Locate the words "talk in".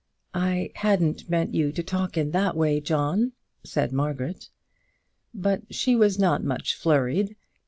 1.83-2.31